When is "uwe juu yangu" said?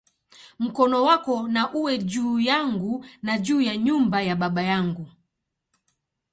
1.73-3.05